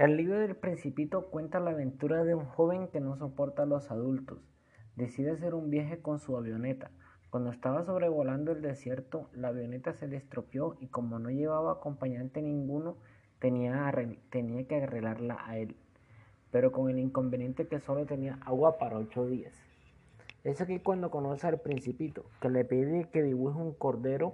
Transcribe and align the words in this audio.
El 0.00 0.16
libro 0.16 0.38
del 0.38 0.56
Principito 0.56 1.26
cuenta 1.26 1.60
la 1.60 1.72
aventura 1.72 2.24
de 2.24 2.34
un 2.34 2.46
joven 2.46 2.88
que 2.88 3.00
no 3.00 3.18
soporta 3.18 3.64
a 3.64 3.66
los 3.66 3.90
adultos. 3.90 4.38
Decide 4.96 5.32
hacer 5.32 5.52
un 5.52 5.68
viaje 5.68 6.00
con 6.00 6.18
su 6.18 6.38
avioneta. 6.38 6.90
Cuando 7.28 7.50
estaba 7.50 7.84
sobrevolando 7.84 8.52
el 8.52 8.62
desierto, 8.62 9.28
la 9.34 9.48
avioneta 9.48 9.92
se 9.92 10.08
le 10.08 10.16
estropeó 10.16 10.78
y 10.80 10.86
como 10.86 11.18
no 11.18 11.28
llevaba 11.28 11.72
acompañante 11.72 12.40
ninguno, 12.40 12.96
tenía, 13.40 13.92
tenía 14.30 14.66
que 14.66 14.76
arreglarla 14.76 15.36
a 15.44 15.58
él. 15.58 15.76
Pero 16.50 16.72
con 16.72 16.88
el 16.88 16.98
inconveniente 16.98 17.68
que 17.68 17.78
solo 17.78 18.06
tenía 18.06 18.38
agua 18.46 18.78
para 18.78 18.96
ocho 18.96 19.26
días. 19.26 19.52
Es 20.44 20.62
aquí 20.62 20.78
cuando 20.78 21.10
conoce 21.10 21.46
al 21.46 21.60
Principito, 21.60 22.24
que 22.40 22.48
le 22.48 22.64
pide 22.64 23.10
que 23.12 23.22
dibuje 23.22 23.58
un 23.58 23.74
cordero 23.74 24.32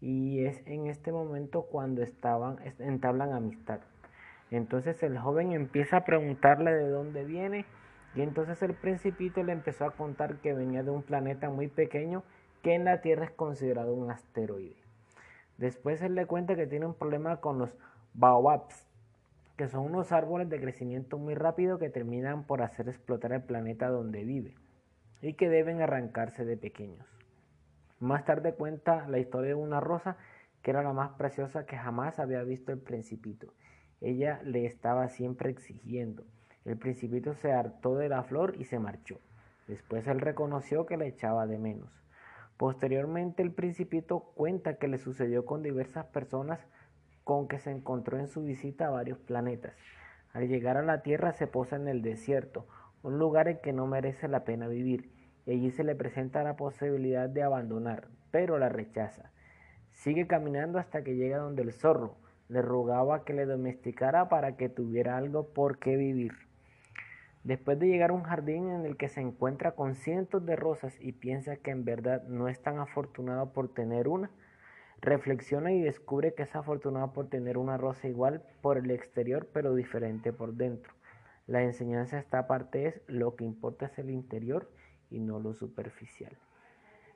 y 0.00 0.44
es 0.44 0.62
en 0.66 0.86
este 0.86 1.10
momento 1.10 1.62
cuando 1.62 2.02
estaban, 2.02 2.58
entablan 2.78 3.32
amistad. 3.32 3.80
Entonces 4.50 5.02
el 5.02 5.18
joven 5.18 5.52
empieza 5.52 5.98
a 5.98 6.04
preguntarle 6.04 6.72
de 6.72 6.88
dónde 6.88 7.24
viene 7.24 7.66
y 8.14 8.22
entonces 8.22 8.62
el 8.62 8.74
principito 8.74 9.42
le 9.42 9.52
empezó 9.52 9.84
a 9.84 9.90
contar 9.90 10.36
que 10.36 10.54
venía 10.54 10.82
de 10.82 10.90
un 10.90 11.02
planeta 11.02 11.50
muy 11.50 11.68
pequeño 11.68 12.22
que 12.62 12.74
en 12.74 12.84
la 12.84 13.00
Tierra 13.00 13.26
es 13.26 13.30
considerado 13.30 13.94
un 13.94 14.10
asteroide. 14.10 14.76
Después 15.58 16.00
él 16.02 16.14
le 16.14 16.26
cuenta 16.26 16.56
que 16.56 16.66
tiene 16.66 16.86
un 16.86 16.94
problema 16.94 17.38
con 17.38 17.58
los 17.58 17.76
baobabs, 18.14 18.86
que 19.56 19.68
son 19.68 19.84
unos 19.84 20.12
árboles 20.12 20.48
de 20.48 20.60
crecimiento 20.60 21.18
muy 21.18 21.34
rápido 21.34 21.78
que 21.78 21.90
terminan 21.90 22.44
por 22.44 22.62
hacer 22.62 22.88
explotar 22.88 23.32
el 23.32 23.42
planeta 23.42 23.88
donde 23.88 24.24
vive 24.24 24.54
y 25.20 25.34
que 25.34 25.48
deben 25.48 25.82
arrancarse 25.82 26.44
de 26.44 26.56
pequeños. 26.56 27.06
Más 28.00 28.24
tarde 28.24 28.54
cuenta 28.54 29.06
la 29.08 29.18
historia 29.18 29.50
de 29.50 29.54
una 29.54 29.80
rosa 29.80 30.16
que 30.62 30.70
era 30.70 30.82
la 30.82 30.92
más 30.92 31.10
preciosa 31.10 31.66
que 31.66 31.76
jamás 31.76 32.18
había 32.18 32.42
visto 32.44 32.72
el 32.72 32.78
principito 32.78 33.52
ella 34.00 34.40
le 34.44 34.64
estaba 34.66 35.08
siempre 35.08 35.50
exigiendo. 35.50 36.24
El 36.64 36.76
principito 36.76 37.34
se 37.34 37.52
hartó 37.52 37.96
de 37.96 38.08
la 38.08 38.22
flor 38.22 38.54
y 38.58 38.64
se 38.64 38.78
marchó. 38.78 39.20
Después 39.66 40.06
él 40.06 40.20
reconoció 40.20 40.86
que 40.86 40.96
le 40.96 41.06
echaba 41.06 41.46
de 41.46 41.58
menos. 41.58 41.90
Posteriormente 42.56 43.42
el 43.42 43.52
principito 43.52 44.32
cuenta 44.34 44.74
que 44.74 44.88
le 44.88 44.98
sucedió 44.98 45.46
con 45.46 45.62
diversas 45.62 46.06
personas 46.06 46.60
con 47.24 47.46
que 47.46 47.58
se 47.58 47.70
encontró 47.70 48.18
en 48.18 48.26
su 48.26 48.42
visita 48.42 48.86
a 48.86 48.90
varios 48.90 49.18
planetas. 49.18 49.74
Al 50.32 50.48
llegar 50.48 50.76
a 50.76 50.82
la 50.82 51.02
Tierra 51.02 51.32
se 51.32 51.46
posa 51.46 51.76
en 51.76 51.88
el 51.88 52.02
desierto, 52.02 52.66
un 53.02 53.18
lugar 53.18 53.48
en 53.48 53.58
que 53.60 53.72
no 53.72 53.86
merece 53.86 54.28
la 54.28 54.44
pena 54.44 54.66
vivir, 54.66 55.12
y 55.46 55.52
allí 55.52 55.70
se 55.70 55.84
le 55.84 55.94
presenta 55.94 56.42
la 56.42 56.56
posibilidad 56.56 57.28
de 57.28 57.42
abandonar, 57.42 58.08
pero 58.30 58.58
la 58.58 58.68
rechaza. 58.68 59.30
Sigue 59.92 60.26
caminando 60.26 60.78
hasta 60.78 61.02
que 61.02 61.16
llega 61.16 61.38
donde 61.38 61.62
el 61.62 61.72
zorro, 61.72 62.16
le 62.48 62.62
rogaba 62.62 63.24
que 63.24 63.34
le 63.34 63.46
domesticara 63.46 64.28
para 64.28 64.56
que 64.56 64.68
tuviera 64.68 65.16
algo 65.16 65.48
por 65.48 65.78
qué 65.78 65.96
vivir. 65.96 66.32
Después 67.44 67.78
de 67.78 67.88
llegar 67.88 68.10
a 68.10 68.14
un 68.14 68.24
jardín 68.24 68.70
en 68.70 68.84
el 68.84 68.96
que 68.96 69.08
se 69.08 69.20
encuentra 69.20 69.72
con 69.72 69.94
cientos 69.94 70.44
de 70.44 70.56
rosas 70.56 70.96
y 71.00 71.12
piensa 71.12 71.56
que 71.56 71.70
en 71.70 71.84
verdad 71.84 72.24
no 72.24 72.48
es 72.48 72.60
tan 72.60 72.78
afortunado 72.78 73.52
por 73.52 73.72
tener 73.72 74.08
una, 74.08 74.30
reflexiona 75.00 75.72
y 75.72 75.80
descubre 75.80 76.34
que 76.34 76.42
es 76.42 76.56
afortunado 76.56 77.12
por 77.12 77.28
tener 77.28 77.56
una 77.56 77.76
rosa 77.76 78.08
igual 78.08 78.42
por 78.60 78.78
el 78.78 78.90
exterior 78.90 79.48
pero 79.52 79.74
diferente 79.74 80.32
por 80.32 80.54
dentro. 80.54 80.92
La 81.46 81.62
enseñanza 81.62 82.16
de 82.16 82.22
esta 82.22 82.46
parte 82.46 82.86
es 82.86 83.02
lo 83.06 83.36
que 83.36 83.44
importa 83.44 83.86
es 83.86 83.98
el 83.98 84.10
interior 84.10 84.70
y 85.10 85.20
no 85.20 85.38
lo 85.38 85.54
superficial. 85.54 86.36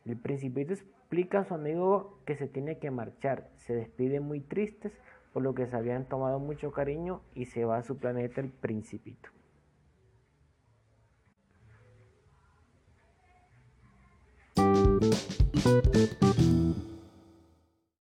El 0.06 0.17
principito 0.17 0.72
explica 0.72 1.41
a 1.41 1.44
su 1.44 1.55
amigo 1.55 2.19
que 2.24 2.36
se 2.36 2.48
tiene 2.48 2.78
que 2.78 2.91
marchar, 2.91 3.50
se 3.56 3.74
despide 3.74 4.20
muy 4.20 4.41
tristes 4.41 4.98
por 5.33 5.42
lo 5.42 5.55
que 5.55 5.66
se 5.66 5.77
habían 5.77 6.05
tomado 6.05 6.38
mucho 6.38 6.72
cariño 6.72 7.22
y 7.34 7.47
se 7.47 7.64
va 7.64 7.78
a 7.78 7.83
su 7.83 7.97
planeta 7.97 8.41
el 8.41 8.50
principito. 8.50 9.30